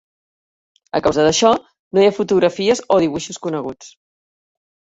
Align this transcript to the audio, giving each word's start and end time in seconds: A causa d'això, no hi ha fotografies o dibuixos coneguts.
A 0.99 1.01
causa 1.07 1.25
d'això, 1.27 1.51
no 1.99 2.03
hi 2.05 2.09
ha 2.11 2.15
fotografies 2.21 2.83
o 2.95 2.99
dibuixos 3.07 3.43
coneguts. 3.47 3.95